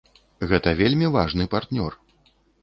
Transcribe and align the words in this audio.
Гэта 0.51 0.73
вельмі 0.79 1.11
важны 1.17 1.47
партнёр. 1.53 1.91